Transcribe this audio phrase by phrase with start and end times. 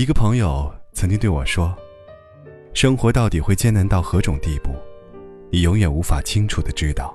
[0.00, 1.76] 一个朋友曾经对我说
[2.72, 4.70] ：“生活到底会艰难到何种地步，
[5.52, 7.14] 你永远无法清楚的知道。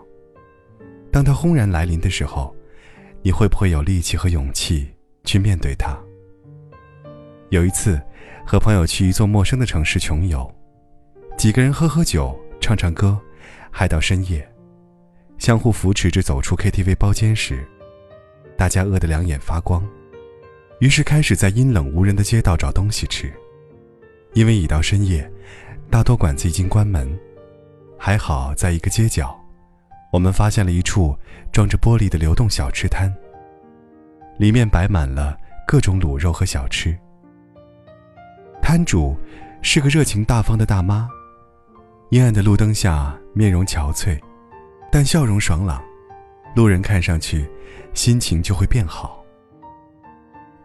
[1.12, 2.56] 当它轰然来临的时候，
[3.24, 4.88] 你会不会有力气和勇气
[5.24, 5.98] 去面对它？”
[7.50, 8.00] 有一次，
[8.46, 10.48] 和朋友去一座陌生的城市穷游，
[11.40, 13.20] 几个人喝喝酒、唱唱歌，
[13.72, 14.48] 嗨到深夜，
[15.40, 17.68] 相互扶持着走出 KTV 包间时，
[18.56, 19.84] 大家饿得两眼发光。
[20.80, 23.32] 于是开始在阴冷无人的街道找东西吃，
[24.34, 25.30] 因为已到深夜，
[25.90, 27.18] 大多馆子已经关门。
[27.98, 29.36] 还好在一个街角，
[30.12, 31.18] 我们发现了一处
[31.52, 33.12] 装着玻璃的流动小吃摊，
[34.38, 36.96] 里面摆满了各种卤肉和小吃。
[38.62, 39.16] 摊主
[39.62, 41.10] 是个热情大方的大妈，
[42.10, 44.20] 阴暗的路灯下，面容憔悴，
[44.92, 45.82] 但笑容爽朗，
[46.54, 47.50] 路人看上去
[47.94, 49.25] 心情就会变好。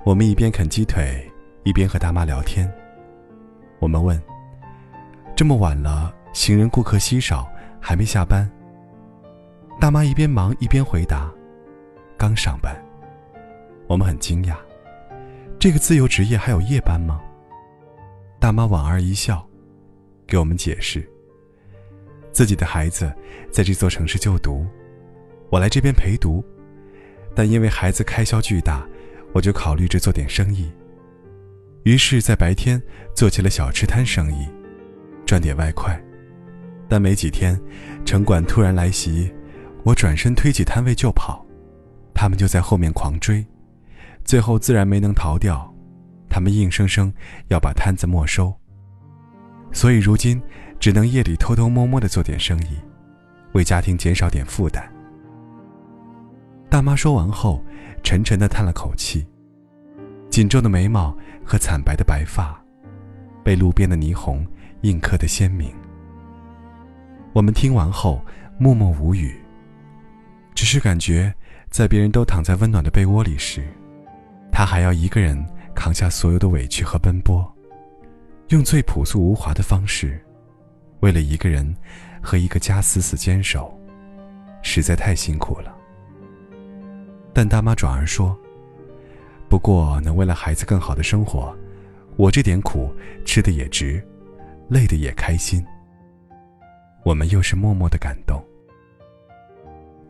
[0.02, 1.30] 我们一边啃鸡腿，
[1.62, 2.70] 一边和大妈聊天。
[3.80, 4.20] 我们问
[5.36, 7.46] ：“这么晚了，行人顾客稀少，
[7.78, 8.50] 还没下班？”
[9.78, 11.30] 大妈一边忙一边回答
[12.16, 12.74] ：“刚上班。”
[13.88, 14.56] 我们很惊讶
[15.60, 17.20] ：“这个自由职业还有夜班吗？”
[18.40, 19.46] 大妈莞尔一笑，
[20.26, 21.06] 给我们解释
[22.32, 23.12] ：“自己的孩子
[23.50, 24.66] 在这座城市就读，
[25.50, 26.42] 我来这边陪读，
[27.34, 28.82] 但因为孩子开销巨大。”
[29.32, 30.70] 我就考虑着做点生意，
[31.84, 32.82] 于是，在白天
[33.14, 34.48] 做起了小吃摊生意，
[35.24, 36.00] 赚点外快。
[36.88, 37.58] 但没几天，
[38.04, 39.32] 城管突然来袭，
[39.84, 41.46] 我转身推起摊位就跑，
[42.12, 43.46] 他们就在后面狂追，
[44.24, 45.72] 最后自然没能逃掉，
[46.28, 47.12] 他们硬生生
[47.48, 48.52] 要把摊子没收。
[49.72, 50.42] 所以如今
[50.80, 52.76] 只能夜里偷偷摸摸的做点生意，
[53.52, 54.92] 为家庭减少点负担。
[56.70, 57.60] 大妈说完后，
[58.04, 59.26] 沉沉的叹了口气，
[60.30, 61.14] 紧皱的眉毛
[61.44, 62.56] 和惨白的白发，
[63.42, 64.46] 被路边的霓虹
[64.82, 65.74] 印刻的鲜明。
[67.32, 68.24] 我们听完后
[68.56, 69.36] 默默无语，
[70.54, 71.34] 只是感觉
[71.70, 73.66] 在别人都躺在温暖的被窝里时，
[74.52, 75.44] 他还要一个人
[75.74, 77.44] 扛下所有的委屈和奔波，
[78.50, 80.24] 用最朴素无华的方式，
[81.00, 81.74] 为了一个人
[82.22, 83.76] 和一个家死死坚守，
[84.62, 85.78] 实在太辛苦了。
[87.32, 88.36] 但大妈转而说
[89.48, 91.56] ：“不过能为了孩子更好的生活，
[92.16, 92.92] 我这点苦
[93.24, 94.04] 吃的也值，
[94.68, 95.64] 累的也开心。”
[97.04, 98.44] 我们又是默默的感动。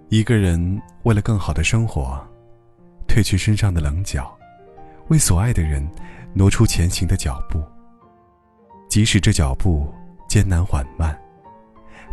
[0.08, 2.20] 一个人为了更好的生活，
[3.06, 4.36] 褪去身上的棱角，
[5.08, 5.86] 为所爱的人
[6.34, 7.62] 挪出前行的脚步。
[8.88, 9.92] 即使这脚步
[10.26, 11.16] 艰难缓慢，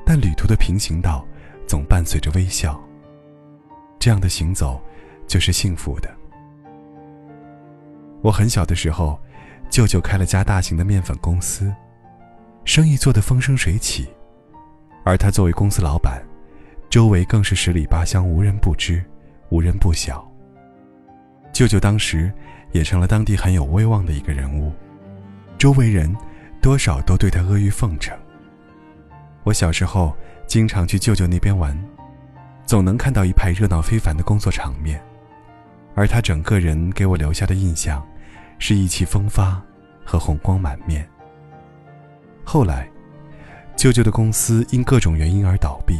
[0.06, 1.25] 但旅途的平行道
[1.66, 2.79] 总伴随着微笑。
[3.97, 4.79] 这样的行走。
[5.28, 6.10] 就是幸福的。
[8.22, 9.20] 我很小的时候，
[9.70, 11.74] 舅舅开了家大型的面粉公司，
[12.66, 14.08] 生意做得风生水起，
[15.04, 16.22] 而他作为公司老板，
[16.90, 19.04] 周围更是十里八乡无人不知，
[19.50, 20.26] 无人不晓。
[21.54, 22.32] 舅舅当时
[22.72, 24.72] 也成了当地很有威望的一个人物，
[25.58, 26.14] 周围人
[26.62, 28.18] 多少都对他阿谀奉承。
[29.44, 30.16] 我小时候
[30.46, 31.78] 经常去舅舅那边玩，
[32.66, 35.02] 总能看到一派热闹非凡的工作场面。
[35.97, 38.08] 而他整个人给我留下的印象，
[38.59, 39.59] 是意气风发
[40.06, 41.09] 和红光满面。
[42.44, 42.88] 后来，
[43.75, 46.00] 舅舅的公司因各种原因而倒闭，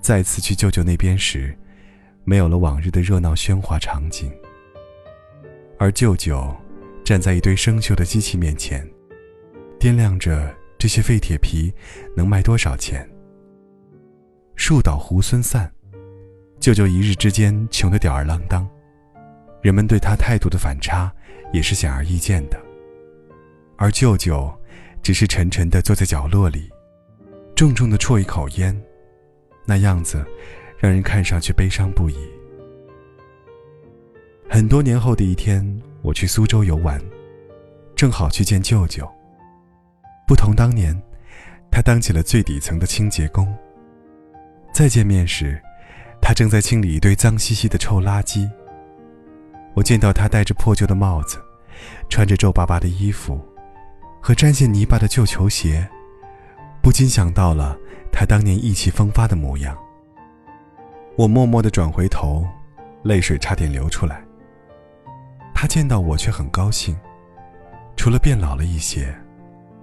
[0.00, 1.52] 再次去舅舅那边时，
[2.22, 4.32] 没有了往日的热闹喧哗场景。
[5.76, 6.48] 而舅舅
[7.04, 8.88] 站在一堆生锈的机器面前，
[9.80, 11.74] 掂量着这些废铁皮
[12.16, 13.10] 能卖多少钱。
[14.54, 15.68] 树倒猢狲散，
[16.60, 18.64] 舅舅一日之间穷得吊儿郎当。
[19.62, 21.12] 人们对他态度的反差，
[21.52, 22.60] 也是显而易见的。
[23.76, 24.52] 而舅舅，
[25.02, 26.70] 只是沉沉地坐在角落里，
[27.54, 28.78] 重重地啜一口烟，
[29.66, 30.24] 那样子，
[30.78, 32.16] 让人看上去悲伤不已。
[34.48, 35.64] 很多年后的一天，
[36.02, 37.00] 我去苏州游玩，
[37.94, 39.08] 正好去见舅舅。
[40.26, 40.94] 不同当年，
[41.70, 43.46] 他当起了最底层的清洁工。
[44.72, 45.60] 再见面时，
[46.20, 48.48] 他正在清理一堆脏兮兮的臭垃圾。
[49.74, 51.38] 我见到他戴着破旧的帽子，
[52.08, 53.40] 穿着皱巴巴的衣服，
[54.20, 55.88] 和沾线泥巴的旧球鞋，
[56.82, 57.76] 不禁想到了
[58.12, 59.76] 他当年意气风发的模样。
[61.16, 62.46] 我默默地转回头，
[63.02, 64.24] 泪水差点流出来。
[65.54, 66.96] 他见到我却很高兴，
[67.96, 69.14] 除了变老了一些，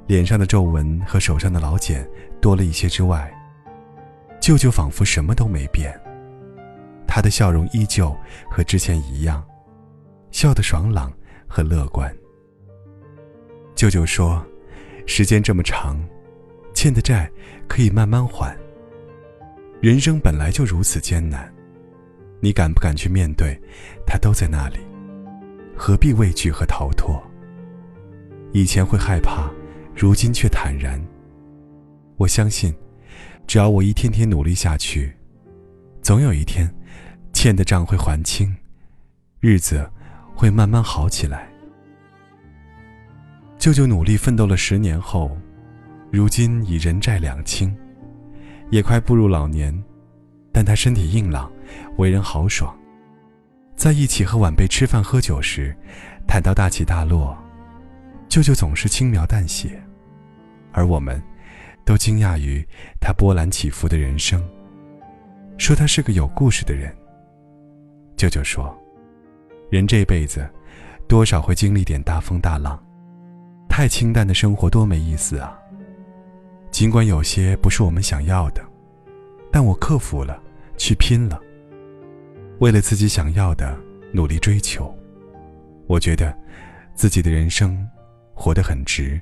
[0.08, 2.08] 脸上的皱纹和手上的老茧
[2.42, 3.32] 多了一些之外，
[4.42, 5.94] 舅舅仿佛什么都没变。
[7.08, 8.16] 他的笑容依旧
[8.50, 9.44] 和之前一样，
[10.38, 11.12] 笑得爽朗
[11.48, 12.16] 和乐观。
[13.74, 14.46] 舅舅说
[15.08, 15.98] ：“时间这么长，
[16.76, 17.28] 欠的债
[17.68, 18.56] 可以慢慢还。
[19.82, 21.52] 人生本来就如此艰难，
[22.40, 23.60] 你敢不敢去面对？
[24.06, 24.78] 他都在那里，
[25.76, 27.20] 何必畏惧和逃脱？
[28.54, 29.52] 以前会害怕，
[29.96, 31.04] 如今却坦然。
[32.16, 32.72] 我相信，
[33.48, 35.12] 只要我一天天努力下去，
[36.04, 36.72] 总有一天。”
[37.34, 38.56] 欠的账会还清，
[39.40, 39.88] 日子
[40.38, 41.50] 会慢慢好起来。
[43.58, 45.36] 舅舅努力奋斗了十年后，
[46.12, 47.76] 如今已人债两清，
[48.70, 49.74] 也快步入老年，
[50.52, 51.52] 但他身体硬朗，
[51.98, 52.72] 为人豪爽。
[53.76, 55.76] 在一起和晚辈吃饭喝酒时，
[56.28, 57.36] 谈到大起大落，
[58.30, 59.82] 舅舅总是轻描淡写，
[60.72, 61.20] 而我们，
[61.84, 62.64] 都惊讶于
[63.02, 64.48] 他波澜起伏的人生，
[65.58, 66.96] 说他是个有故事的人。
[68.16, 68.76] 舅舅说
[69.70, 70.50] ：“人这辈子，
[71.10, 72.82] 多少会经历点大风大浪，
[73.68, 75.60] 太清淡的生活多没意思啊。
[76.72, 78.64] 尽管有些不是我们想要的，
[79.52, 80.42] 但我克服了，
[80.78, 81.42] 去拼了。
[82.60, 83.78] 为了自己想要的
[84.14, 84.94] 努力追求，
[85.86, 86.34] 我觉得
[86.96, 87.86] 自己的人生
[88.34, 89.20] 活得很值。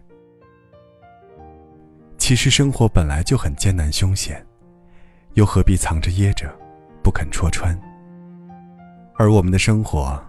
[2.18, 4.46] 其实生活本来就很艰难凶险，
[5.34, 6.54] 又何必藏着掖着，
[7.02, 7.76] 不肯戳穿？”
[9.18, 10.22] 而我们的生活，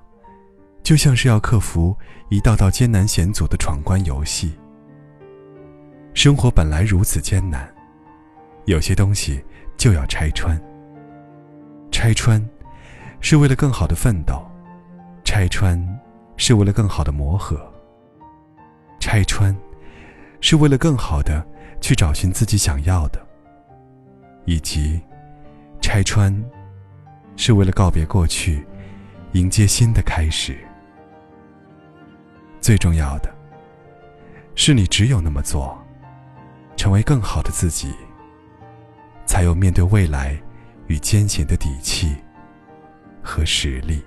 [0.87, 1.97] 就像是要克服
[2.29, 4.57] 一道道艰难险阻的闯关游戏。
[6.15, 7.69] 生活本来如此艰难，
[8.67, 9.45] 有些东西
[9.77, 10.57] 就要拆穿。
[11.91, 12.41] 拆穿，
[13.19, 14.37] 是为了更好的奋斗；
[15.25, 15.77] 拆穿，
[16.37, 17.57] 是为了更好的磨合；
[19.01, 19.53] 拆穿，
[20.41, 21.45] 是为了更好的
[21.81, 23.19] 去找寻自己想要的；
[24.45, 25.01] 以及，
[25.83, 26.33] 拆穿，
[27.35, 28.65] 是为了告别过去。
[29.33, 30.57] 迎接新的开始。
[32.67, 33.33] 最重要的，
[34.57, 35.81] 是你只有那么做，
[36.77, 37.95] 成为更好的自己，
[39.25, 40.37] 才有面对未来
[40.89, 42.17] 与艰险的底气
[43.23, 44.05] 和实力。